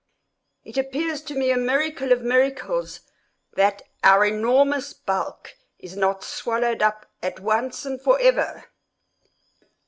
It 0.63 0.79
appears 0.79 1.21
to 1.21 1.35
me 1.35 1.51
a 1.51 1.57
miracle 1.57 2.11
of 2.11 2.23
miracles 2.23 3.01
that 3.53 3.83
our 4.03 4.25
enormous 4.25 4.93
bulk 4.93 5.53
is 5.77 5.95
not 5.95 6.23
swallowed 6.23 6.81
up 6.81 7.05
at 7.21 7.39
once 7.39 7.85
and 7.85 8.01
forever. 8.01 8.65